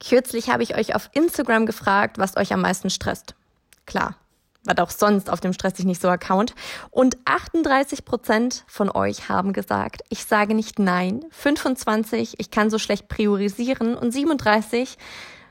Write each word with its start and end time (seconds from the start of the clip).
Kürzlich 0.00 0.50
habe 0.50 0.62
ich 0.62 0.76
euch 0.76 0.94
auf 0.94 1.10
Instagram 1.12 1.66
gefragt, 1.66 2.18
was 2.18 2.36
euch 2.36 2.52
am 2.52 2.60
meisten 2.60 2.90
stresst. 2.90 3.34
Klar, 3.86 4.16
war 4.64 4.82
auch 4.82 4.90
sonst 4.90 5.30
auf 5.30 5.40
dem 5.40 5.52
Stress 5.52 5.78
nicht 5.78 6.02
so 6.02 6.08
Account. 6.08 6.54
Und 6.90 7.16
38 7.24 8.04
Prozent 8.04 8.64
von 8.66 8.90
euch 8.90 9.28
haben 9.28 9.52
gesagt, 9.52 10.02
ich 10.08 10.24
sage 10.24 10.54
nicht 10.54 10.78
nein. 10.78 11.24
25, 11.30 12.34
ich 12.38 12.50
kann 12.50 12.70
so 12.70 12.78
schlecht 12.78 13.08
priorisieren. 13.08 13.96
Und 13.96 14.12
37, 14.12 14.98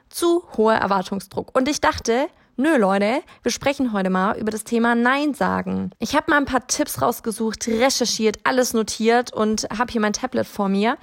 zu 0.09 0.43
hoher 0.55 0.75
Erwartungsdruck. 0.75 1.55
Und 1.57 1.67
ich 1.67 1.81
dachte, 1.81 2.27
Nö, 2.57 2.77
Leute, 2.77 3.21
wir 3.43 3.51
sprechen 3.51 3.91
heute 3.91 4.09
mal 4.09 4.37
über 4.37 4.49
das 4.49 4.63
Thema 4.63 4.95
Nein 4.95 5.33
sagen. 5.33 5.91
Ich 5.99 6.15
habe 6.15 6.31
mal 6.31 6.37
ein 6.37 6.45
paar 6.45 6.67
Tipps 6.67 7.01
rausgesucht, 7.01 7.67
recherchiert, 7.67 8.37
alles 8.45 8.73
notiert 8.73 9.33
und 9.33 9.67
habe 9.77 9.91
hier 9.91 9.99
mein 9.99 10.13
Tablet 10.13 10.47
vor 10.47 10.69
mir. 10.69 10.97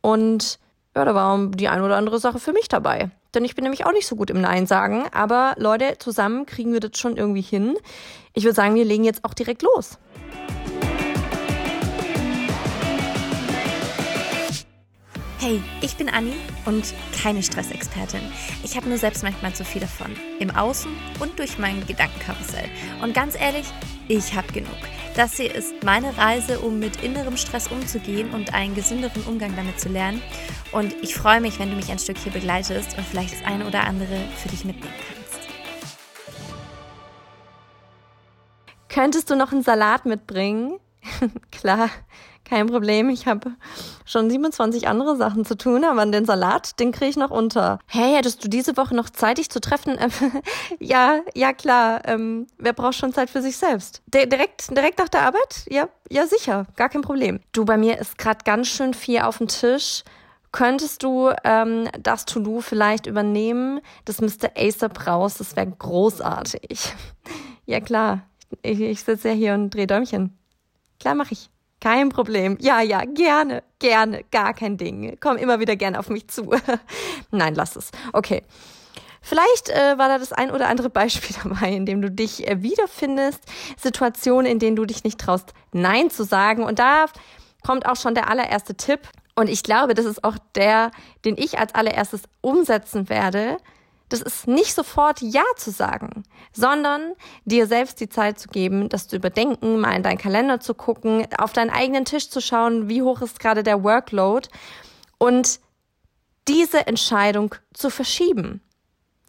Und 0.00 0.58
ja, 0.94 1.04
da 1.04 1.14
war 1.14 1.46
die 1.48 1.68
ein 1.68 1.82
oder 1.82 1.96
andere 1.96 2.18
Sache 2.18 2.38
für 2.38 2.52
mich 2.52 2.68
dabei. 2.68 3.10
Denn 3.34 3.44
ich 3.44 3.54
bin 3.54 3.64
nämlich 3.64 3.84
auch 3.84 3.92
nicht 3.92 4.06
so 4.06 4.14
gut 4.14 4.30
im 4.30 4.40
Nein 4.40 4.66
sagen. 4.66 5.04
Aber 5.12 5.54
Leute, 5.58 5.96
zusammen 5.98 6.46
kriegen 6.46 6.72
wir 6.72 6.80
das 6.80 6.98
schon 6.98 7.16
irgendwie 7.16 7.40
hin. 7.40 7.74
Ich 8.32 8.44
würde 8.44 8.54
sagen, 8.54 8.74
wir 8.74 8.84
legen 8.84 9.04
jetzt 9.04 9.24
auch 9.24 9.34
direkt 9.34 9.62
los. 9.62 9.98
Hey, 15.40 15.62
ich 15.82 15.96
bin 15.96 16.08
Anni 16.08 16.32
und 16.64 16.94
keine 17.22 17.42
Stressexpertin. 17.42 18.22
Ich 18.62 18.76
habe 18.76 18.88
nur 18.88 18.96
selbst 18.96 19.22
manchmal 19.22 19.52
zu 19.52 19.64
viel 19.64 19.82
davon. 19.82 20.16
Im 20.38 20.50
Außen 20.50 20.90
und 21.20 21.38
durch 21.38 21.58
mein 21.58 21.86
Gedankenkarussell. 21.86 22.70
Und 23.02 23.12
ganz 23.12 23.38
ehrlich, 23.38 23.66
ich 24.08 24.34
habe 24.34 24.50
genug. 24.52 24.70
Das 25.16 25.36
hier 25.36 25.54
ist 25.54 25.84
meine 25.84 26.16
Reise, 26.18 26.58
um 26.58 26.80
mit 26.80 27.04
innerem 27.04 27.36
Stress 27.36 27.68
umzugehen 27.68 28.30
und 28.30 28.52
einen 28.52 28.74
gesünderen 28.74 29.22
Umgang 29.22 29.54
damit 29.54 29.78
zu 29.78 29.88
lernen. 29.88 30.20
Und 30.72 30.92
ich 31.02 31.14
freue 31.14 31.40
mich, 31.40 31.60
wenn 31.60 31.70
du 31.70 31.76
mich 31.76 31.92
ein 31.92 32.00
Stück 32.00 32.18
hier 32.18 32.32
begleitest 32.32 32.98
und 32.98 33.06
vielleicht 33.06 33.32
das 33.32 33.44
eine 33.44 33.64
oder 33.64 33.84
andere 33.84 34.18
für 34.42 34.48
dich 34.48 34.64
mitnehmen 34.64 34.92
kannst. 35.06 35.48
Könntest 38.88 39.30
du 39.30 39.36
noch 39.36 39.52
einen 39.52 39.62
Salat 39.62 40.04
mitbringen? 40.04 40.80
Klar, 41.52 41.90
kein 42.44 42.66
Problem. 42.66 43.08
Ich 43.08 43.26
habe 43.26 43.52
schon 44.04 44.30
27 44.30 44.86
andere 44.86 45.16
Sachen 45.16 45.44
zu 45.44 45.56
tun, 45.56 45.84
aber 45.84 46.04
den 46.06 46.24
Salat, 46.24 46.78
den 46.78 46.92
kriege 46.92 47.10
ich 47.10 47.16
noch 47.16 47.30
unter. 47.30 47.78
Hey, 47.86 48.14
hättest 48.14 48.44
du 48.44 48.48
diese 48.48 48.76
Woche 48.76 48.94
noch 48.94 49.10
Zeit, 49.10 49.38
dich 49.38 49.50
zu 49.50 49.60
treffen? 49.60 49.96
Ja, 50.78 51.20
ja 51.34 51.52
klar. 51.52 52.02
Ähm, 52.06 52.46
wer 52.58 52.72
braucht 52.72 52.94
schon 52.94 53.12
Zeit 53.12 53.30
für 53.30 53.42
sich 53.42 53.56
selbst? 53.56 54.02
D 54.06 54.26
direkt, 54.26 54.70
direkt 54.76 54.98
nach 54.98 55.08
der 55.08 55.22
Arbeit? 55.22 55.66
Ja, 55.68 55.88
ja 56.10 56.26
sicher, 56.26 56.66
gar 56.76 56.88
kein 56.88 57.02
Problem. 57.02 57.40
Du, 57.52 57.64
bei 57.64 57.76
mir 57.76 57.98
ist 57.98 58.18
gerade 58.18 58.40
ganz 58.44 58.68
schön 58.68 58.94
viel 58.94 59.20
auf 59.20 59.38
dem 59.38 59.48
Tisch. 59.48 60.02
Könntest 60.52 61.02
du 61.02 61.30
ähm, 61.42 61.88
das 62.00 62.26
To-Do 62.26 62.60
vielleicht 62.60 63.06
übernehmen? 63.06 63.80
Das 64.04 64.20
müsste 64.20 64.56
ASAP 64.56 65.06
raus, 65.06 65.34
das 65.38 65.56
wäre 65.56 65.66
großartig. 65.66 66.94
ja 67.66 67.80
klar, 67.80 68.22
ich, 68.62 68.80
ich 68.80 69.02
sitze 69.02 69.30
ja 69.30 69.34
hier 69.34 69.54
und 69.54 69.70
drehe 69.70 69.86
Däumchen. 69.86 70.38
Klar 71.00 71.14
mache 71.14 71.32
ich. 71.32 71.50
Kein 71.84 72.08
Problem. 72.08 72.56
Ja, 72.62 72.80
ja, 72.80 73.02
gerne, 73.04 73.62
gerne, 73.78 74.24
gar 74.30 74.54
kein 74.54 74.78
Ding. 74.78 75.18
Komm 75.20 75.36
immer 75.36 75.60
wieder 75.60 75.76
gerne 75.76 75.98
auf 75.98 76.08
mich 76.08 76.28
zu. 76.28 76.50
Nein, 77.30 77.54
lass 77.54 77.76
es. 77.76 77.90
Okay. 78.14 78.42
Vielleicht 79.20 79.68
äh, 79.68 79.98
war 79.98 80.08
da 80.08 80.16
das 80.16 80.32
ein 80.32 80.50
oder 80.50 80.68
andere 80.70 80.88
Beispiel 80.88 81.36
dabei, 81.44 81.72
in 81.72 81.84
dem 81.84 82.00
du 82.00 82.10
dich 82.10 82.48
äh, 82.48 82.62
wiederfindest, 82.62 83.42
Situationen, 83.76 84.50
in 84.50 84.58
denen 84.58 84.76
du 84.76 84.86
dich 84.86 85.04
nicht 85.04 85.20
traust, 85.20 85.52
Nein 85.72 86.08
zu 86.08 86.24
sagen. 86.24 86.64
Und 86.64 86.78
da 86.78 87.04
kommt 87.62 87.84
auch 87.84 87.96
schon 87.96 88.14
der 88.14 88.30
allererste 88.30 88.74
Tipp. 88.74 89.00
Und 89.34 89.50
ich 89.50 89.62
glaube, 89.62 89.92
das 89.92 90.06
ist 90.06 90.24
auch 90.24 90.38
der, 90.54 90.90
den 91.26 91.36
ich 91.36 91.58
als 91.58 91.74
allererstes 91.74 92.22
umsetzen 92.40 93.10
werde, 93.10 93.58
das 94.14 94.22
ist 94.22 94.46
nicht 94.46 94.74
sofort 94.74 95.20
Ja 95.22 95.42
zu 95.56 95.72
sagen, 95.72 96.22
sondern 96.52 97.14
dir 97.44 97.66
selbst 97.66 97.98
die 97.98 98.08
Zeit 98.08 98.38
zu 98.38 98.48
geben, 98.48 98.88
das 98.88 99.08
zu 99.08 99.16
überdenken, 99.16 99.80
mal 99.80 99.96
in 99.96 100.04
deinen 100.04 100.18
Kalender 100.18 100.60
zu 100.60 100.74
gucken, 100.74 101.26
auf 101.36 101.52
deinen 101.52 101.70
eigenen 101.70 102.04
Tisch 102.04 102.30
zu 102.30 102.40
schauen, 102.40 102.88
wie 102.88 103.02
hoch 103.02 103.22
ist 103.22 103.40
gerade 103.40 103.64
der 103.64 103.82
Workload 103.82 104.48
und 105.18 105.58
diese 106.46 106.86
Entscheidung 106.86 107.56
zu 107.72 107.90
verschieben. 107.90 108.62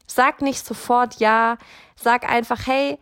Sag 0.05 0.43
nicht 0.43 0.63
sofort 0.63 1.15
Ja, 1.19 1.57
sag 1.95 2.29
einfach, 2.29 2.67
hey, 2.67 2.99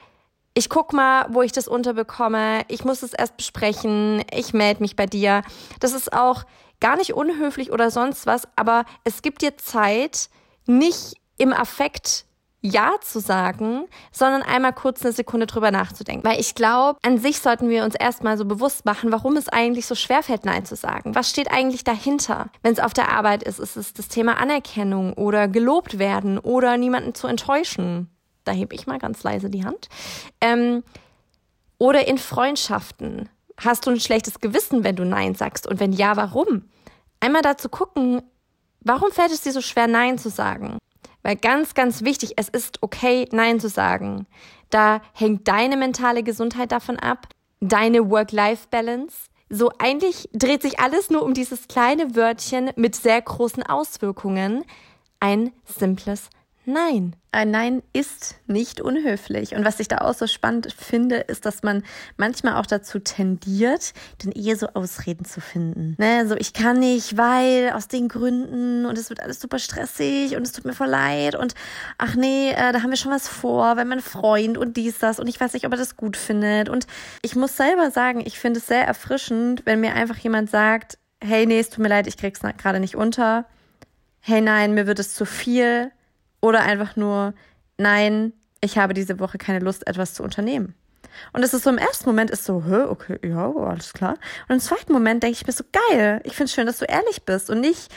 ich 0.54 0.70
guck 0.70 0.94
mal, 0.94 1.26
wo 1.32 1.42
ich 1.42 1.52
das 1.52 1.68
unterbekomme, 1.68 2.62
ich 2.70 2.86
muss 2.86 3.04
es 3.04 3.14
erst 3.14 3.36
besprechen, 3.36 4.24
ich 4.32 4.54
melde 4.54 4.82
mich 4.82 4.96
bei 4.96 5.06
dir. 5.06 5.42
Das 5.82 5.92
ist 5.92 6.14
auch 6.14 6.46
gar 6.80 6.96
nicht 6.96 7.14
unhöflich 7.14 7.74
oder 7.74 7.92
sonst 7.92 8.26
was, 8.26 8.48
aber 8.56 8.86
es 9.04 9.22
gibt 9.22 9.42
dir 9.42 9.58
Zeit, 9.58 10.30
nicht 10.66 11.16
im 11.44 11.54
Affekt 11.54 12.26
ja 12.62 12.94
zu 13.02 13.20
sagen, 13.20 13.86
sondern 14.14 14.42
einmal 14.42 14.72
kurz 14.72 15.04
eine 15.04 15.12
Sekunde 15.12 15.46
drüber 15.46 15.70
nachzudenken. 15.70 16.26
Weil 16.26 16.40
ich 16.40 16.56
glaube, 16.56 16.98
an 17.02 17.18
sich 17.18 17.40
sollten 17.40 17.68
wir 17.68 17.84
uns 17.84 17.94
erstmal 17.94 18.38
so 18.38 18.46
bewusst 18.46 18.86
machen, 18.86 19.12
warum 19.12 19.36
es 19.36 19.50
eigentlich 19.50 19.86
so 19.86 19.96
schwerfällt, 19.96 20.46
Nein 20.46 20.66
zu 20.66 20.78
sagen. 20.78 21.14
Was 21.14 21.30
steht 21.30 21.52
eigentlich 21.52 21.84
dahinter? 21.84 22.48
Wenn 22.62 22.72
es 22.72 22.80
auf 22.80 22.94
der 22.94 23.10
Arbeit 23.10 23.44
ist, 23.44 23.60
ist 23.60 23.76
es 23.76 23.94
das 23.94 24.08
Thema 24.08 24.38
Anerkennung 24.38 25.12
oder 25.14 25.50
gelobt 25.50 26.00
werden 26.00 26.40
oder 26.40 26.78
niemanden 26.78 27.14
zu 27.14 27.28
enttäuschen. 27.28 28.10
Da 28.46 28.54
hebe 28.54 28.74
ich 28.74 28.88
mal 28.88 28.98
ganz 28.98 29.22
leise 29.24 29.50
die 29.50 29.66
Hand. 29.66 29.90
Ähm, 30.40 30.84
oder 31.78 32.08
in 32.08 32.18
Freundschaften. 32.18 33.28
Hast 33.58 33.86
du 33.86 33.92
ein 33.92 34.00
schlechtes 34.00 34.40
Gewissen, 34.40 34.86
wenn 34.86 34.96
du 34.96 35.04
Nein 35.04 35.36
sagst? 35.36 35.68
Und 35.68 35.82
wenn 35.82 35.92
ja, 35.92 36.16
warum? 36.16 36.64
Einmal 37.20 37.42
dazu 37.42 37.68
gucken, 37.68 38.22
warum 38.80 39.12
fällt 39.12 39.32
es 39.32 39.42
dir 39.42 39.52
so 39.52 39.62
schwer, 39.62 39.88
Nein 39.88 40.18
zu 40.18 40.30
sagen? 40.30 40.78
Weil 41.24 41.38
ganz, 41.38 41.74
ganz 41.74 42.04
wichtig, 42.04 42.34
es 42.38 42.50
ist 42.50 42.84
okay, 42.84 43.28
Nein 43.32 43.60
zu 43.60 43.70
sagen. 43.70 44.28
Da 44.70 45.02
hängt 45.14 45.48
deine 45.48 45.78
mentale 45.78 46.24
Gesundheit 46.24 46.72
davon 46.72 47.00
ab, 47.00 47.28
deine 47.62 48.10
Work-Life-Balance. 48.10 49.30
So 49.50 49.72
eigentlich 49.80 50.30
dreht 50.34 50.62
sich 50.62 50.80
alles 50.80 51.10
nur 51.10 51.24
um 51.24 51.34
dieses 51.34 51.68
kleine 51.68 52.16
Wörtchen 52.16 52.72
mit 52.76 52.96
sehr 52.96 53.22
großen 53.22 53.64
Auswirkungen. 53.64 54.66
Ein 55.20 55.52
simples 55.66 56.30
Nein. 56.66 57.16
Ein 57.32 57.52
Nein 57.52 57.84
ist 57.94 58.36
nicht 58.48 58.80
unhöflich. 58.80 59.56
Und 59.56 59.66
was 59.66 59.80
ich 59.80 59.88
da 59.88 59.98
auch 59.98 60.14
so 60.14 60.28
spannend 60.28 60.72
finde, 60.72 61.18
ist, 61.18 61.46
dass 61.46 61.64
man 61.64 61.84
manchmal 62.16 62.56
auch 62.56 62.66
dazu 62.66 63.00
tendiert, 63.00 63.94
dann 64.24 64.32
eher 64.32 64.56
so 64.56 64.68
Ausreden 64.68 65.26
zu 65.26 65.42
finden. 65.42 65.96
Ne, 65.98 66.28
so 66.28 66.36
ich 66.36 66.54
kann 66.54 66.80
nicht, 66.80 67.18
weil 67.18 67.72
aus 67.74 67.88
den 67.88 68.08
Gründen 68.08 68.86
und 68.86 68.98
es 68.98 69.10
wird 69.10 69.20
alles 69.20 69.42
super 69.42 69.60
stressig 69.60 70.36
und 70.36 70.44
es 70.44 70.52
tut 70.52 70.66
mir 70.66 70.74
voll 70.74 70.88
leid 70.88 71.36
und 71.36 71.56
ach 71.98 72.16
nee, 72.16 72.52
äh, 72.52 72.72
da 72.72 72.82
haben 72.82 72.92
wir 72.92 72.98
schon 72.98 73.12
was 73.12 73.28
vor, 73.28 73.76
weil 73.78 73.86
mein 73.86 74.02
Freund 74.02 74.58
und 74.58 74.78
dies, 74.78 75.00
das 75.00 75.20
und 75.20 75.28
ich 75.28 75.40
weiß 75.40 75.54
nicht, 75.54 75.66
ob 75.66 75.74
er 75.74 75.78
das 75.78 75.98
gut 75.98 76.16
findet. 76.16 76.70
Und 76.70 76.86
ich 77.24 77.36
muss 77.36 77.58
selber 77.58 77.90
sagen, 77.92 78.22
ich 78.24 78.40
finde 78.40 78.60
es 78.60 78.68
sehr 78.68 78.86
erfrischend, 78.86 79.64
wenn 79.66 79.82
mir 79.82 79.96
einfach 79.96 80.18
jemand 80.18 80.50
sagt, 80.52 81.00
hey, 81.20 81.46
nee, 81.46 81.60
es 81.60 81.70
tut 81.70 81.80
mir 81.80 81.90
leid, 81.90 82.08
ich 82.08 82.18
krieg's 82.18 82.42
gerade 82.42 82.80
nicht 82.80 82.96
unter. 82.96 83.46
Hey, 84.20 84.40
nein, 84.40 84.74
mir 84.74 84.88
wird 84.88 85.00
es 85.00 85.14
zu 85.14 85.26
viel 85.26 85.92
oder 86.44 86.64
einfach 86.64 86.98
nur, 86.98 87.34
nein, 87.78 88.34
ich 88.60 88.78
habe 88.78 88.94
diese 88.94 89.18
Woche 89.20 89.38
keine 89.38 89.60
Lust, 89.60 89.88
etwas 89.88 90.14
zu 90.14 90.24
unternehmen. 90.24 90.76
Und 91.32 91.42
es 91.42 91.54
ist 91.54 91.64
so 91.64 91.70
im 91.70 91.78
ersten 91.78 92.06
Moment 92.06 92.32
ist 92.32 92.44
so, 92.44 92.66
hä, 92.66 92.82
okay, 92.90 93.18
ja, 93.26 93.50
alles 93.50 93.94
klar. 93.94 94.16
Und 94.50 94.56
im 94.56 94.60
zweiten 94.60 94.92
Moment 94.92 95.24
denke 95.24 95.38
ich 95.40 95.48
mir 95.48 95.54
so, 95.54 95.64
geil, 95.72 96.20
ich 96.26 96.34
finde 96.34 96.46
es 96.46 96.54
schön, 96.54 96.66
dass 96.66 96.80
du 96.80 96.86
ehrlich 96.86 97.24
bist 97.24 97.50
und 97.50 97.62
nicht 97.62 97.94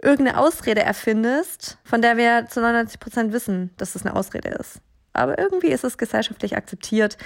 irgendeine 0.00 0.38
Ausrede 0.38 0.80
erfindest, 0.82 1.76
von 1.84 2.00
der 2.00 2.16
wir 2.16 2.46
zu 2.48 2.60
99 2.60 2.98
Prozent 2.98 3.32
wissen, 3.34 3.70
dass 3.76 3.94
es 3.94 4.06
eine 4.06 4.16
Ausrede 4.16 4.48
ist. 4.48 4.80
Aber 5.12 5.38
irgendwie 5.38 5.68
ist 5.68 5.84
es 5.84 5.98
gesellschaftlich 5.98 6.56
akzeptiert, 6.56 7.18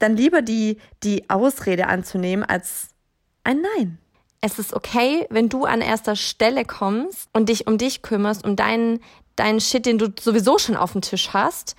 dann 0.00 0.16
lieber 0.16 0.42
die, 0.42 0.78
die 1.04 1.30
Ausrede 1.30 1.86
anzunehmen 1.86 2.42
als 2.42 2.88
ein 3.44 3.62
Nein. 3.76 3.98
Es 4.40 4.58
ist 4.58 4.72
okay, 4.72 5.26
wenn 5.30 5.48
du 5.48 5.64
an 5.64 5.80
erster 5.80 6.16
Stelle 6.16 6.64
kommst 6.64 7.28
und 7.32 7.48
dich 7.48 7.66
um 7.66 7.76
dich 7.76 8.02
kümmerst, 8.02 8.44
um 8.44 8.56
deinen, 8.56 9.00
deinen 9.36 9.60
Shit, 9.60 9.84
den 9.84 9.98
du 9.98 10.08
sowieso 10.18 10.58
schon 10.58 10.76
auf 10.76 10.92
dem 10.92 11.02
Tisch 11.02 11.30
hast 11.32 11.76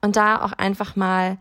und 0.00 0.16
da 0.16 0.44
auch 0.44 0.52
einfach 0.52 0.94
mal 0.94 1.38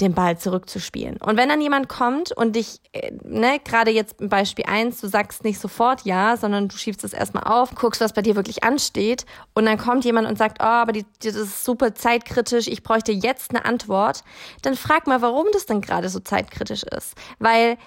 den 0.00 0.12
Ball 0.12 0.36
zurückzuspielen. 0.36 1.18
Und 1.18 1.36
wenn 1.36 1.48
dann 1.48 1.60
jemand 1.60 1.88
kommt 1.88 2.32
und 2.32 2.56
dich, 2.56 2.80
äh, 2.92 3.12
ne, 3.22 3.60
gerade 3.64 3.92
jetzt 3.92 4.16
Beispiel 4.18 4.64
eins, 4.66 5.00
du 5.00 5.06
sagst 5.06 5.44
nicht 5.44 5.60
sofort 5.60 6.04
ja, 6.04 6.36
sondern 6.36 6.66
du 6.66 6.76
schiebst 6.76 7.04
es 7.04 7.12
erstmal 7.12 7.44
auf, 7.44 7.76
guckst, 7.76 8.00
was 8.00 8.12
bei 8.12 8.22
dir 8.22 8.34
wirklich 8.34 8.64
ansteht 8.64 9.24
und 9.54 9.66
dann 9.66 9.78
kommt 9.78 10.04
jemand 10.04 10.26
und 10.26 10.36
sagt, 10.36 10.58
oh, 10.60 10.64
aber 10.64 10.90
die, 10.92 11.06
das 11.22 11.36
ist 11.36 11.64
super 11.64 11.94
zeitkritisch, 11.94 12.66
ich 12.66 12.82
bräuchte 12.82 13.12
jetzt 13.12 13.50
eine 13.54 13.64
Antwort, 13.64 14.24
dann 14.62 14.74
frag 14.74 15.06
mal, 15.06 15.22
warum 15.22 15.46
das 15.52 15.66
denn 15.66 15.80
gerade 15.80 16.08
so 16.08 16.18
zeitkritisch 16.18 16.82
ist. 16.82 17.14
Weil 17.38 17.78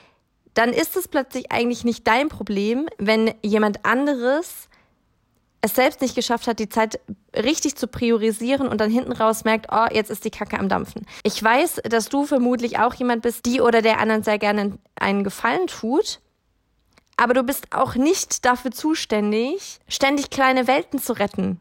dann 0.57 0.73
ist 0.73 0.95
es 0.95 1.07
plötzlich 1.07 1.51
eigentlich 1.51 1.83
nicht 1.83 2.07
dein 2.07 2.29
Problem, 2.29 2.87
wenn 2.97 3.33
jemand 3.43 3.85
anderes 3.85 4.69
es 5.61 5.75
selbst 5.75 6.01
nicht 6.01 6.15
geschafft 6.15 6.47
hat, 6.47 6.59
die 6.59 6.69
Zeit 6.69 6.99
richtig 7.35 7.75
zu 7.75 7.87
priorisieren 7.87 8.67
und 8.67 8.79
dann 8.79 8.89
hinten 8.89 9.11
raus 9.11 9.43
merkt, 9.43 9.67
oh, 9.71 9.85
jetzt 9.91 10.09
ist 10.09 10.23
die 10.25 10.29
Kacke 10.29 10.57
am 10.59 10.69
Dampfen. 10.69 11.05
Ich 11.23 11.41
weiß, 11.43 11.81
dass 11.89 12.09
du 12.09 12.25
vermutlich 12.25 12.79
auch 12.79 12.93
jemand 12.95 13.21
bist, 13.21 13.45
die 13.45 13.61
oder 13.61 13.81
der 13.81 13.99
anderen 13.99 14.23
sehr 14.23 14.39
gerne 14.39 14.77
einen 14.95 15.23
Gefallen 15.23 15.67
tut, 15.67 16.21
aber 17.17 17.33
du 17.33 17.43
bist 17.43 17.67
auch 17.71 17.95
nicht 17.95 18.45
dafür 18.45 18.71
zuständig, 18.71 19.79
ständig 19.87 20.29
kleine 20.29 20.67
Welten 20.67 20.99
zu 20.99 21.13
retten. 21.13 21.59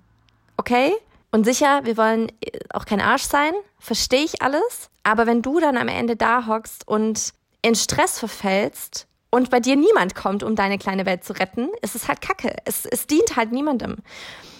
okay? 0.56 0.92
Und 1.32 1.44
sicher, 1.44 1.84
wir 1.84 1.96
wollen 1.98 2.30
äh, 2.40 2.60
auch 2.72 2.86
kein 2.86 3.00
Arsch 3.00 3.24
sein, 3.24 3.52
verstehe 3.78 4.24
ich 4.24 4.40
alles. 4.40 4.88
Aber 5.02 5.26
wenn 5.26 5.42
du 5.42 5.60
dann 5.60 5.76
am 5.76 5.88
Ende 5.88 6.16
da 6.16 6.46
hockst 6.46 6.86
und 6.88 7.34
in 7.66 7.74
Stress 7.74 8.20
verfällst 8.20 9.08
und 9.28 9.50
bei 9.50 9.58
dir 9.58 9.74
niemand 9.74 10.14
kommt, 10.14 10.44
um 10.44 10.54
deine 10.54 10.78
kleine 10.78 11.04
Welt 11.04 11.24
zu 11.24 11.32
retten, 11.32 11.68
ist 11.82 11.96
es 11.96 12.06
halt 12.06 12.20
Kacke. 12.20 12.54
Es, 12.64 12.86
es 12.86 13.08
dient 13.08 13.34
halt 13.34 13.50
niemandem. 13.50 13.96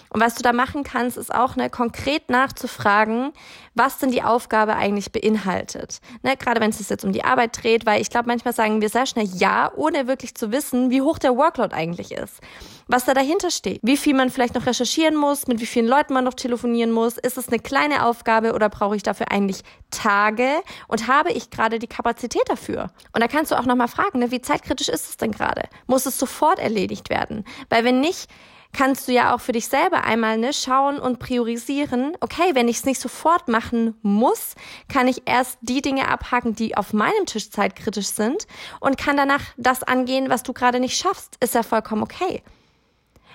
Und 0.09 0.21
was 0.21 0.35
du 0.35 0.43
da 0.43 0.53
machen 0.53 0.83
kannst, 0.83 1.17
ist 1.17 1.33
auch 1.33 1.55
ne, 1.55 1.69
konkret 1.69 2.29
nachzufragen, 2.29 3.33
was 3.73 3.97
denn 3.97 4.11
die 4.11 4.23
Aufgabe 4.23 4.75
eigentlich 4.75 5.11
beinhaltet. 5.11 5.99
Ne, 6.23 6.37
gerade 6.37 6.61
wenn 6.61 6.69
es 6.69 6.77
sich 6.77 6.89
jetzt 6.89 7.03
um 7.03 7.11
die 7.11 7.23
Arbeit 7.23 7.63
dreht, 7.63 7.85
weil 7.85 8.01
ich 8.01 8.09
glaube, 8.09 8.27
manchmal 8.27 8.53
sagen 8.53 8.81
wir 8.81 8.89
sehr 8.89 9.05
schnell 9.05 9.27
Ja, 9.33 9.71
ohne 9.75 10.07
wirklich 10.07 10.35
zu 10.35 10.51
wissen, 10.51 10.89
wie 10.89 11.01
hoch 11.01 11.19
der 11.19 11.35
Workload 11.35 11.75
eigentlich 11.75 12.11
ist. 12.11 12.39
Was 12.87 13.05
da 13.05 13.13
dahinter 13.13 13.51
steht. 13.51 13.79
Wie 13.83 13.97
viel 13.97 14.15
man 14.15 14.29
vielleicht 14.29 14.55
noch 14.55 14.65
recherchieren 14.65 15.15
muss, 15.15 15.47
mit 15.47 15.59
wie 15.59 15.65
vielen 15.65 15.87
Leuten 15.87 16.13
man 16.13 16.23
noch 16.23 16.33
telefonieren 16.33 16.91
muss. 16.91 17.17
Ist 17.17 17.37
es 17.37 17.49
eine 17.49 17.59
kleine 17.59 18.05
Aufgabe 18.05 18.53
oder 18.53 18.69
brauche 18.69 18.95
ich 18.95 19.03
dafür 19.03 19.31
eigentlich 19.31 19.61
Tage? 19.91 20.47
Und 20.87 21.07
habe 21.07 21.31
ich 21.31 21.49
gerade 21.49 21.79
die 21.79 21.87
Kapazität 21.87 22.43
dafür? 22.47 22.91
Und 23.13 23.21
da 23.21 23.27
kannst 23.27 23.51
du 23.51 23.55
auch 23.55 23.65
nochmal 23.65 23.89
fragen, 23.89 24.19
ne, 24.19 24.31
wie 24.31 24.41
zeitkritisch 24.41 24.87
ist 24.87 25.09
es 25.09 25.17
denn 25.17 25.31
gerade? 25.31 25.63
Muss 25.85 26.05
es 26.05 26.17
sofort 26.17 26.59
erledigt 26.59 27.09
werden? 27.09 27.43
Weil 27.69 27.83
wenn 27.83 27.99
nicht, 27.99 28.29
kannst 28.73 29.07
du 29.07 29.11
ja 29.11 29.33
auch 29.33 29.41
für 29.41 29.51
dich 29.51 29.67
selber 29.67 30.03
einmal 30.03 30.37
ne, 30.37 30.53
schauen 30.53 30.99
und 30.99 31.19
priorisieren, 31.19 32.15
okay, 32.21 32.51
wenn 32.53 32.67
ich 32.67 32.77
es 32.77 32.85
nicht 32.85 33.01
sofort 33.01 33.47
machen 33.47 33.95
muss, 34.01 34.55
kann 34.87 35.07
ich 35.07 35.23
erst 35.25 35.57
die 35.61 35.81
Dinge 35.81 36.07
abhaken, 36.07 36.55
die 36.55 36.77
auf 36.77 36.93
meinem 36.93 37.25
Tisch 37.25 37.49
zeitkritisch 37.49 38.07
sind 38.07 38.47
und 38.79 38.97
kann 38.97 39.17
danach 39.17 39.41
das 39.57 39.83
angehen, 39.83 40.29
was 40.29 40.43
du 40.43 40.53
gerade 40.53 40.79
nicht 40.79 40.97
schaffst. 40.97 41.37
Ist 41.39 41.55
ja 41.55 41.63
vollkommen 41.63 42.03
okay. 42.03 42.43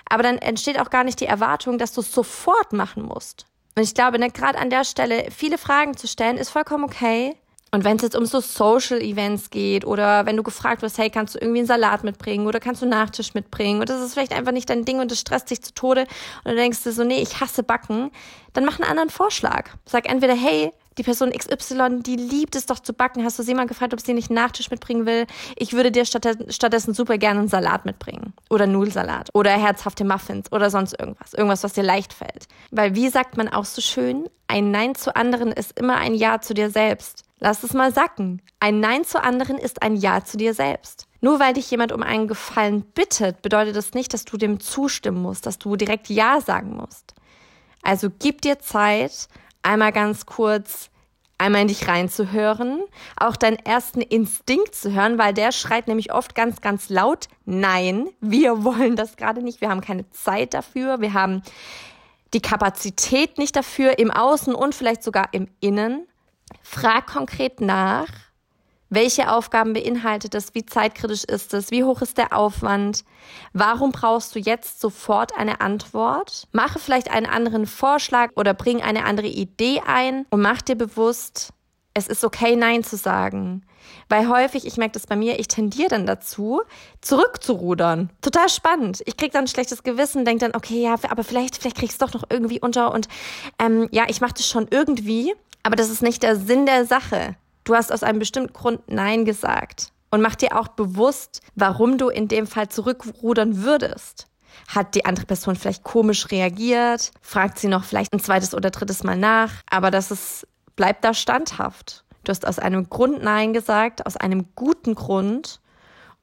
Aber 0.09 0.23
dann 0.23 0.37
entsteht 0.37 0.79
auch 0.79 0.89
gar 0.89 1.03
nicht 1.03 1.19
die 1.19 1.25
Erwartung, 1.25 1.77
dass 1.77 1.93
du 1.93 2.01
es 2.01 2.11
sofort 2.11 2.73
machen 2.73 3.03
musst. 3.03 3.45
Und 3.75 3.83
ich 3.83 3.95
glaube, 3.95 4.19
ne, 4.19 4.29
gerade 4.29 4.59
an 4.59 4.69
der 4.69 4.83
Stelle 4.83 5.31
viele 5.31 5.57
Fragen 5.57 5.97
zu 5.97 6.07
stellen, 6.07 6.37
ist 6.37 6.51
vollkommen 6.51 6.83
okay. 6.83 7.35
Und 7.73 7.83
wenn 7.83 7.95
es 7.95 8.03
jetzt 8.03 8.15
um 8.15 8.27
so 8.27 8.39
Social 8.39 9.01
Events 9.01 9.49
geht 9.49 9.83
oder 9.83 10.27
wenn 10.27 10.37
du 10.37 10.43
gefragt 10.43 10.83
wirst, 10.83 10.99
hey, 10.99 11.09
kannst 11.09 11.33
du 11.33 11.39
irgendwie 11.39 11.61
einen 11.61 11.67
Salat 11.67 12.03
mitbringen 12.03 12.45
oder 12.45 12.59
kannst 12.59 12.83
du 12.83 12.85
einen 12.85 12.91
Nachtisch 12.91 13.33
mitbringen 13.33 13.81
oder 13.81 13.95
das 13.95 14.05
ist 14.05 14.13
vielleicht 14.13 14.31
einfach 14.31 14.51
nicht 14.51 14.69
dein 14.69 14.85
Ding 14.85 14.99
und 14.99 15.09
das 15.09 15.19
stresst 15.19 15.49
dich 15.49 15.63
zu 15.63 15.73
Tode 15.73 16.01
und 16.43 16.51
du 16.51 16.55
denkst 16.55 16.83
dir 16.83 16.91
so, 16.91 17.03
nee, 17.03 17.19
ich 17.19 17.41
hasse 17.41 17.63
Backen, 17.63 18.11
dann 18.53 18.63
mach 18.63 18.79
einen 18.79 18.87
anderen 18.87 19.09
Vorschlag. 19.09 19.71
Sag 19.87 20.07
entweder, 20.07 20.35
hey, 20.35 20.71
die 20.97 21.03
Person 21.03 21.31
XY, 21.31 22.01
die 22.01 22.15
liebt 22.15 22.55
es 22.55 22.65
doch 22.65 22.79
zu 22.79 22.93
backen. 22.93 23.23
Hast 23.23 23.39
du 23.39 23.43
sie 23.43 23.53
mal 23.53 23.67
gefragt, 23.67 23.93
ob 23.93 24.01
sie 24.01 24.13
nicht 24.13 24.29
einen 24.29 24.35
Nachtisch 24.35 24.69
mitbringen 24.71 25.05
will? 25.05 25.25
Ich 25.55 25.73
würde 25.73 25.91
dir 25.91 26.05
stattdessen 26.05 26.93
super 26.93 27.17
gerne 27.17 27.39
einen 27.39 27.49
Salat 27.49 27.85
mitbringen. 27.85 28.33
Oder 28.49 28.67
Nudelsalat. 28.67 29.29
Oder 29.33 29.51
herzhafte 29.51 30.05
Muffins. 30.05 30.51
Oder 30.51 30.69
sonst 30.69 30.99
irgendwas. 30.99 31.33
Irgendwas, 31.33 31.63
was 31.63 31.73
dir 31.73 31.83
leicht 31.83 32.13
fällt. 32.13 32.47
Weil 32.71 32.95
wie 32.95 33.09
sagt 33.09 33.37
man 33.37 33.49
auch 33.49 33.65
so 33.65 33.81
schön? 33.81 34.29
Ein 34.47 34.71
Nein 34.71 34.95
zu 34.95 35.15
anderen 35.15 35.51
ist 35.51 35.79
immer 35.79 35.97
ein 35.97 36.13
Ja 36.13 36.41
zu 36.41 36.53
dir 36.53 36.69
selbst. 36.69 37.23
Lass 37.39 37.63
es 37.63 37.73
mal 37.73 37.93
sacken. 37.93 38.41
Ein 38.59 38.79
Nein 38.79 39.03
zu 39.03 39.21
anderen 39.21 39.57
ist 39.57 39.81
ein 39.81 39.95
Ja 39.95 40.23
zu 40.23 40.37
dir 40.37 40.53
selbst. 40.53 41.07
Nur 41.19 41.39
weil 41.39 41.53
dich 41.53 41.71
jemand 41.71 41.91
um 41.91 42.03
einen 42.03 42.27
Gefallen 42.27 42.81
bittet, 42.81 43.41
bedeutet 43.41 43.75
das 43.75 43.93
nicht, 43.93 44.13
dass 44.13 44.25
du 44.25 44.37
dem 44.37 44.59
zustimmen 44.59 45.21
musst, 45.21 45.45
dass 45.45 45.57
du 45.57 45.75
direkt 45.75 46.09
Ja 46.09 46.39
sagen 46.41 46.75
musst. 46.75 47.13
Also 47.81 48.09
gib 48.17 48.41
dir 48.41 48.59
Zeit, 48.59 49.27
einmal 49.63 49.91
ganz 49.91 50.25
kurz 50.25 50.89
einmal 51.37 51.61
in 51.61 51.67
dich 51.67 51.87
reinzuhören, 51.87 52.83
auch 53.17 53.35
deinen 53.35 53.57
ersten 53.57 54.01
Instinkt 54.01 54.75
zu 54.75 54.93
hören, 54.93 55.17
weil 55.17 55.33
der 55.33 55.51
schreit 55.51 55.87
nämlich 55.87 56.13
oft 56.13 56.35
ganz, 56.35 56.61
ganz 56.61 56.89
laut, 56.89 57.27
nein, 57.45 58.07
wir 58.21 58.63
wollen 58.63 58.95
das 58.95 59.17
gerade 59.17 59.41
nicht, 59.41 59.61
wir 59.61 59.69
haben 59.69 59.81
keine 59.81 60.09
Zeit 60.11 60.53
dafür, 60.53 61.01
wir 61.01 61.13
haben 61.13 61.41
die 62.33 62.41
Kapazität 62.41 63.37
nicht 63.37 63.55
dafür 63.55 63.99
im 63.99 64.09
Außen 64.09 64.55
und 64.55 64.73
vielleicht 64.73 65.03
sogar 65.03 65.29
im 65.33 65.47
Innen. 65.59 66.07
Frag 66.61 67.07
konkret 67.07 67.61
nach, 67.61 68.07
welche 68.93 69.31
Aufgaben 69.31 69.73
beinhaltet 69.73 70.35
es? 70.35 70.53
Wie 70.53 70.65
zeitkritisch 70.65 71.23
ist 71.23 71.53
es? 71.53 71.71
Wie 71.71 71.83
hoch 71.83 72.01
ist 72.01 72.17
der 72.17 72.35
Aufwand? 72.37 73.03
Warum 73.53 73.91
brauchst 73.91 74.35
du 74.35 74.39
jetzt 74.39 74.79
sofort 74.79 75.35
eine 75.37 75.61
Antwort? 75.61 76.47
Mache 76.51 76.79
vielleicht 76.79 77.09
einen 77.09 77.25
anderen 77.25 77.65
Vorschlag 77.65 78.31
oder 78.35 78.53
bring 78.53 78.81
eine 78.81 79.05
andere 79.05 79.27
Idee 79.27 79.81
ein 79.85 80.25
und 80.29 80.41
mach 80.41 80.61
dir 80.61 80.75
bewusst, 80.75 81.53
es 81.93 82.07
ist 82.07 82.23
okay, 82.23 82.55
Nein 82.55 82.83
zu 82.83 82.97
sagen. 82.97 83.65
Weil 84.09 84.29
häufig, 84.29 84.65
ich 84.65 84.77
merke 84.77 84.93
das 84.93 85.07
bei 85.07 85.15
mir, 85.15 85.39
ich 85.39 85.47
tendiere 85.47 85.89
dann 85.89 86.05
dazu, 86.05 86.61
zurückzurudern. 87.01 88.09
Total 88.21 88.49
spannend. 88.49 89.01
Ich 89.05 89.17
krieg 89.17 89.31
dann 89.31 89.45
ein 89.45 89.47
schlechtes 89.47 89.83
Gewissen, 89.83 90.25
denke 90.25 90.45
dann, 90.45 90.55
okay, 90.55 90.81
ja, 90.81 90.95
aber 91.09 91.23
vielleicht, 91.23 91.57
vielleicht 91.57 91.77
kriegst 91.77 92.01
du 92.01 92.05
doch 92.05 92.13
noch 92.13 92.23
irgendwie 92.29 92.59
unter 92.59 92.93
und 92.93 93.07
ähm, 93.59 93.87
ja, 93.91 94.05
ich 94.07 94.21
mache 94.21 94.33
das 94.33 94.47
schon 94.47 94.67
irgendwie. 94.69 95.33
Aber 95.63 95.75
das 95.75 95.89
ist 95.89 96.01
nicht 96.01 96.23
der 96.23 96.35
Sinn 96.35 96.65
der 96.65 96.85
Sache. 96.85 97.35
Du 97.63 97.75
hast 97.75 97.91
aus 97.91 98.03
einem 98.03 98.19
bestimmten 98.19 98.53
Grund 98.53 98.81
Nein 98.87 99.25
gesagt. 99.25 99.91
Und 100.11 100.21
mach 100.21 100.35
dir 100.35 100.59
auch 100.59 100.67
bewusst, 100.67 101.41
warum 101.55 101.97
du 101.97 102.09
in 102.09 102.27
dem 102.27 102.45
Fall 102.45 102.69
zurückrudern 102.69 103.63
würdest. 103.63 104.27
Hat 104.67 104.93
die 104.93 105.05
andere 105.05 105.25
Person 105.25 105.55
vielleicht 105.55 105.83
komisch 105.83 106.29
reagiert? 106.29 107.11
Fragt 107.21 107.57
sie 107.57 107.67
noch 107.67 107.83
vielleicht 107.83 108.13
ein 108.13 108.19
zweites 108.19 108.53
oder 108.53 108.69
drittes 108.69 109.03
Mal 109.03 109.17
nach? 109.17 109.51
Aber 109.69 109.89
das 109.89 110.11
ist, 110.11 110.47
bleibt 110.75 111.03
da 111.03 111.13
standhaft. 111.13 112.05
Du 112.23 112.29
hast 112.29 112.45
aus 112.47 112.59
einem 112.59 112.89
Grund 112.89 113.23
Nein 113.23 113.53
gesagt, 113.53 114.05
aus 114.05 114.15
einem 114.15 114.47
guten 114.55 114.93
Grund. 114.93 115.59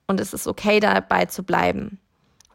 Und 0.06 0.20
es 0.20 0.32
ist 0.32 0.46
okay, 0.46 0.78
dabei 0.80 1.26
zu 1.26 1.42
bleiben. 1.42 1.98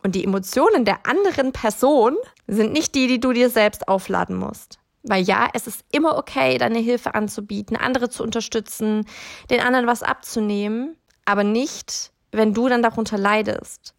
Und 0.03 0.15
die 0.15 0.23
Emotionen 0.23 0.85
der 0.85 1.05
anderen 1.05 1.51
Person 1.51 2.15
sind 2.47 2.71
nicht 2.71 2.95
die, 2.95 3.07
die 3.07 3.19
du 3.19 3.33
dir 3.33 3.49
selbst 3.49 3.87
aufladen 3.87 4.35
musst. 4.35 4.79
Weil 5.07 5.23
ja, 5.23 5.47
es 5.53 5.67
ist 5.67 5.83
immer 5.91 6.17
okay, 6.17 6.57
deine 6.57 6.79
Hilfe 6.79 7.13
anzubieten, 7.13 7.77
andere 7.77 8.09
zu 8.09 8.23
unterstützen, 8.23 9.05
den 9.49 9.61
anderen 9.61 9.87
was 9.87 10.03
abzunehmen, 10.03 10.95
aber 11.25 11.43
nicht, 11.43 12.11
wenn 12.31 12.53
du 12.53 12.67
dann 12.67 12.81
darunter 12.81 13.17
leidest. 13.17 13.93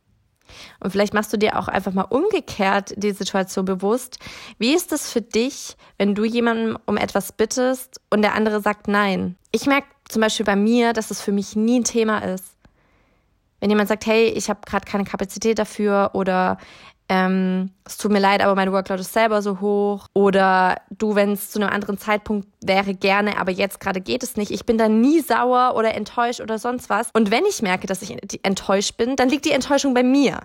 Und 0.80 0.90
vielleicht 0.90 1.14
machst 1.14 1.32
du 1.32 1.36
dir 1.36 1.58
auch 1.58 1.68
einfach 1.68 1.92
mal 1.92 2.02
umgekehrt 2.02 2.94
die 2.96 3.12
Situation 3.12 3.64
bewusst. 3.64 4.18
Wie 4.58 4.74
ist 4.74 4.92
es 4.92 5.10
für 5.10 5.22
dich, 5.22 5.76
wenn 5.98 6.14
du 6.14 6.24
jemanden 6.24 6.76
um 6.86 6.96
etwas 6.96 7.32
bittest 7.32 8.00
und 8.10 8.22
der 8.22 8.34
andere 8.34 8.60
sagt 8.60 8.88
nein? 8.88 9.36
Ich 9.52 9.66
merke 9.66 9.88
zum 10.08 10.22
Beispiel 10.22 10.46
bei 10.46 10.56
mir, 10.56 10.92
dass 10.92 11.10
es 11.10 11.20
für 11.20 11.32
mich 11.32 11.56
nie 11.56 11.80
ein 11.80 11.84
Thema 11.84 12.18
ist. 12.18 12.55
Wenn 13.60 13.70
jemand 13.70 13.88
sagt, 13.88 14.06
hey, 14.06 14.28
ich 14.28 14.48
habe 14.48 14.60
gerade 14.66 14.84
keine 14.84 15.04
Kapazität 15.04 15.58
dafür 15.58 16.10
oder 16.12 16.58
ähm, 17.08 17.70
es 17.84 17.98
tut 17.98 18.10
mir 18.10 18.18
leid, 18.18 18.42
aber 18.42 18.54
mein 18.56 18.72
Workload 18.72 19.00
ist 19.00 19.12
selber 19.12 19.40
so 19.40 19.60
hoch. 19.60 20.08
Oder 20.12 20.76
du, 20.90 21.14
wenn 21.14 21.32
es 21.32 21.50
zu 21.50 21.60
einem 21.60 21.70
anderen 21.70 21.98
Zeitpunkt 21.98 22.48
wäre, 22.60 22.94
gerne, 22.94 23.38
aber 23.38 23.52
jetzt 23.52 23.80
gerade 23.80 24.00
geht 24.00 24.22
es 24.22 24.36
nicht. 24.36 24.50
Ich 24.50 24.66
bin 24.66 24.76
da 24.76 24.88
nie 24.88 25.20
sauer 25.20 25.74
oder 25.76 25.94
enttäuscht 25.94 26.40
oder 26.40 26.58
sonst 26.58 26.90
was. 26.90 27.10
Und 27.12 27.30
wenn 27.30 27.44
ich 27.44 27.62
merke, 27.62 27.86
dass 27.86 28.02
ich 28.02 28.16
enttäuscht 28.44 28.96
bin, 28.96 29.16
dann 29.16 29.28
liegt 29.28 29.44
die 29.44 29.52
Enttäuschung 29.52 29.94
bei 29.94 30.02
mir. 30.02 30.40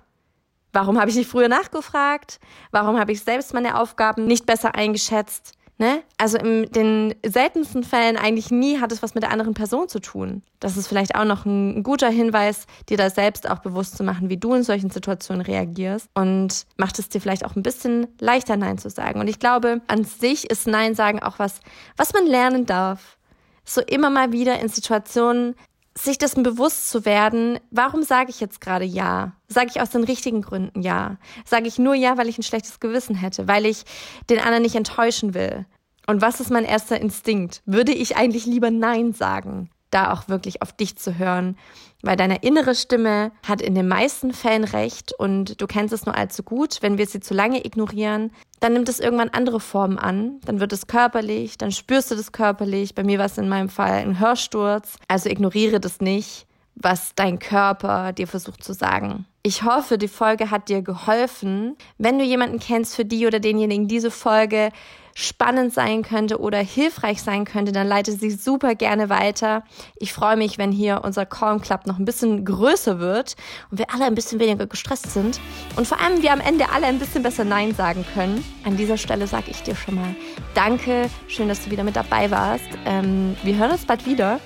Warum 0.73 0.99
habe 0.99 1.09
ich 1.09 1.15
nicht 1.15 1.29
früher 1.29 1.49
nachgefragt? 1.49 2.39
Warum 2.71 2.97
habe 2.97 3.11
ich 3.11 3.23
selbst 3.23 3.53
meine 3.53 3.79
Aufgaben 3.79 4.25
nicht 4.25 4.45
besser 4.45 4.75
eingeschätzt? 4.75 5.53
Ne? 5.81 6.03
Also 6.19 6.37
in 6.37 6.71
den 6.71 7.15
seltensten 7.25 7.83
Fällen 7.83 8.15
eigentlich 8.15 8.51
nie 8.51 8.79
hat 8.79 8.91
es 8.91 9.01
was 9.01 9.15
mit 9.15 9.23
der 9.23 9.31
anderen 9.31 9.55
Person 9.55 9.89
zu 9.89 9.99
tun. 9.99 10.43
Das 10.59 10.77
ist 10.77 10.85
vielleicht 10.85 11.15
auch 11.15 11.25
noch 11.25 11.47
ein 11.47 11.81
guter 11.81 12.07
Hinweis, 12.07 12.67
dir 12.87 12.97
da 12.97 13.09
selbst 13.09 13.49
auch 13.49 13.57
bewusst 13.57 13.97
zu 13.97 14.03
machen, 14.03 14.29
wie 14.29 14.37
du 14.37 14.53
in 14.53 14.61
solchen 14.61 14.91
Situationen 14.91 15.41
reagierst 15.41 16.07
und 16.13 16.67
macht 16.77 16.99
es 16.99 17.09
dir 17.09 17.19
vielleicht 17.19 17.43
auch 17.43 17.55
ein 17.55 17.63
bisschen 17.63 18.05
leichter 18.19 18.57
Nein 18.57 18.77
zu 18.77 18.91
sagen. 18.91 19.19
Und 19.19 19.27
ich 19.27 19.39
glaube, 19.39 19.81
an 19.87 20.03
sich 20.03 20.51
ist 20.51 20.67
Nein 20.67 20.93
sagen 20.93 21.19
auch 21.19 21.39
was, 21.39 21.61
was 21.97 22.13
man 22.13 22.27
lernen 22.27 22.67
darf. 22.67 23.17
So 23.65 23.81
immer 23.81 24.11
mal 24.11 24.31
wieder 24.31 24.59
in 24.59 24.69
Situationen 24.69 25.55
sich 25.97 26.17
dessen 26.17 26.43
bewusst 26.43 26.89
zu 26.89 27.05
werden, 27.05 27.59
warum 27.69 28.03
sage 28.03 28.29
ich 28.29 28.39
jetzt 28.39 28.61
gerade 28.61 28.85
ja? 28.85 29.33
Sage 29.47 29.69
ich 29.71 29.81
aus 29.81 29.89
den 29.89 30.03
richtigen 30.03 30.41
Gründen 30.41 30.81
ja? 30.81 31.17
Sage 31.45 31.67
ich 31.67 31.79
nur 31.79 31.95
ja, 31.95 32.17
weil 32.17 32.29
ich 32.29 32.37
ein 32.37 32.43
schlechtes 32.43 32.79
Gewissen 32.79 33.15
hätte, 33.15 33.47
weil 33.47 33.65
ich 33.65 33.83
den 34.29 34.39
anderen 34.39 34.63
nicht 34.63 34.75
enttäuschen 34.75 35.33
will? 35.33 35.65
Und 36.07 36.21
was 36.21 36.39
ist 36.39 36.49
mein 36.49 36.65
erster 36.65 36.99
Instinkt? 36.99 37.61
Würde 37.65 37.91
ich 37.91 38.17
eigentlich 38.17 38.45
lieber 38.45 38.71
Nein 38.71 39.13
sagen? 39.13 39.69
Da 39.91 40.11
auch 40.11 40.27
wirklich 40.27 40.61
auf 40.61 40.73
dich 40.73 40.97
zu 40.97 41.17
hören, 41.17 41.57
weil 42.01 42.15
deine 42.15 42.37
innere 42.37 42.75
Stimme 42.75 43.31
hat 43.45 43.61
in 43.61 43.75
den 43.75 43.87
meisten 43.87 44.33
Fällen 44.33 44.63
recht 44.63 45.13
und 45.13 45.61
du 45.61 45.67
kennst 45.67 45.93
es 45.93 46.05
nur 46.05 46.15
allzu 46.15 46.43
gut. 46.43 46.77
Wenn 46.81 46.97
wir 46.97 47.05
sie 47.05 47.19
zu 47.19 47.33
lange 47.33 47.65
ignorieren, 47.65 48.31
dann 48.59 48.73
nimmt 48.73 48.89
es 48.89 48.99
irgendwann 48.99 49.29
andere 49.29 49.59
Formen 49.59 49.99
an. 49.99 50.39
Dann 50.45 50.59
wird 50.59 50.73
es 50.73 50.87
körperlich, 50.87 51.57
dann 51.57 51.71
spürst 51.71 52.09
du 52.09 52.15
das 52.15 52.31
körperlich. 52.31 52.95
Bei 52.95 53.03
mir 53.03 53.19
war 53.19 53.25
es 53.25 53.37
in 53.37 53.49
meinem 53.49 53.69
Fall 53.69 53.91
ein 53.91 54.19
Hörsturz. 54.19 54.95
Also 55.07 55.29
ignoriere 55.29 55.79
das 55.79 56.01
nicht, 56.01 56.47
was 56.75 57.13
dein 57.15 57.39
Körper 57.39 58.13
dir 58.13 58.27
versucht 58.27 58.63
zu 58.63 58.73
sagen. 58.73 59.25
Ich 59.43 59.63
hoffe, 59.63 59.97
die 59.97 60.07
Folge 60.07 60.51
hat 60.51 60.69
dir 60.69 60.83
geholfen. 60.83 61.75
Wenn 61.97 62.19
du 62.19 62.23
jemanden 62.23 62.59
kennst, 62.59 62.95
für 62.95 63.05
die 63.05 63.25
oder 63.25 63.39
denjenigen 63.39 63.87
diese 63.87 64.11
Folge 64.11 64.69
spannend 65.15 65.73
sein 65.73 66.03
könnte 66.03 66.39
oder 66.39 66.59
hilfreich 66.59 67.21
sein 67.21 67.43
könnte, 67.45 67.71
dann 67.71 67.87
leite 67.87 68.11
sie 68.11 68.31
super 68.31 68.75
gerne 68.75 69.09
weiter. 69.09 69.63
Ich 69.97 70.13
freue 70.13 70.37
mich, 70.37 70.57
wenn 70.57 70.71
hier 70.71 71.01
unser 71.03 71.25
Calm 71.25 71.59
Club 71.59 71.85
noch 71.87 71.97
ein 71.97 72.05
bisschen 72.05 72.45
größer 72.45 72.99
wird 72.99 73.35
und 73.71 73.79
wir 73.79 73.93
alle 73.93 74.05
ein 74.05 74.15
bisschen 74.15 74.39
weniger 74.39 74.67
gestresst 74.67 75.11
sind 75.11 75.41
und 75.75 75.87
vor 75.87 75.99
allem 75.99 76.21
wir 76.21 76.31
am 76.31 76.39
Ende 76.39 76.69
alle 76.69 76.85
ein 76.85 76.99
bisschen 76.99 77.23
besser 77.23 77.43
Nein 77.43 77.75
sagen 77.75 78.05
können. 78.13 78.45
An 78.63 78.77
dieser 78.77 78.97
Stelle 78.97 79.27
sage 79.27 79.51
ich 79.51 79.63
dir 79.63 79.75
schon 79.75 79.95
mal 79.95 80.15
Danke, 80.53 81.09
schön, 81.27 81.47
dass 81.47 81.65
du 81.65 81.71
wieder 81.71 81.83
mit 81.83 81.95
dabei 81.95 82.31
warst. 82.31 82.69
Ähm, 82.85 83.35
wir 83.43 83.57
hören 83.57 83.71
uns 83.71 83.85
bald 83.85 84.05
wieder 84.05 84.39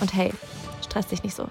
und 0.00 0.12
hey, 0.12 0.32
stress 0.82 1.06
dich 1.06 1.22
nicht 1.22 1.36
so. 1.36 1.48